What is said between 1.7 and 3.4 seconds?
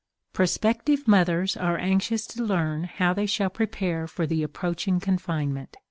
anxious to learn how they